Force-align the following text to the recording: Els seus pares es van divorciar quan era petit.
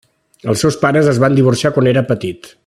Els 0.53 0.63
seus 0.65 0.77
pares 0.85 1.11
es 1.11 1.19
van 1.25 1.37
divorciar 1.41 1.73
quan 1.77 1.91
era 1.93 2.07
petit. 2.11 2.55